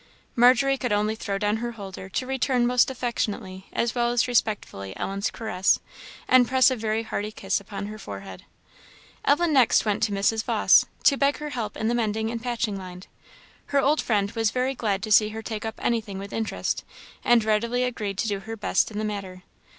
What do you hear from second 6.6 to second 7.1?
a very